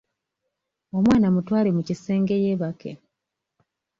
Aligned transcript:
Omwana 0.97 1.27
mutwale 1.33 1.69
mu 1.75 1.81
kisenge 1.87 2.35
yeebake. 2.43 2.91